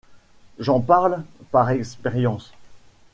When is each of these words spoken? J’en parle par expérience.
J’en 0.57 0.79
parle 0.79 1.23
par 1.51 1.69
expérience. 1.69 2.51